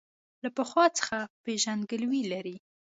له 0.43 0.49
پخوا 0.57 0.85
څخه 0.97 1.17
پېژندګلوي 1.43 2.21
لري. 2.33 2.55